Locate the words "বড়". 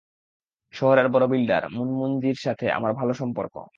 1.09-1.27